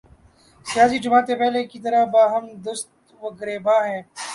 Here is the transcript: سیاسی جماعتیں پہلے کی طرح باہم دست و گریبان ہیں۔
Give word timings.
سیاسی 0.65 0.97
جماعتیں 0.99 1.35
پہلے 1.35 1.63
کی 1.71 1.79
طرح 1.79 2.05
باہم 2.13 2.45
دست 2.65 2.89
و 3.21 3.29
گریبان 3.39 3.83
ہیں۔ 3.85 4.01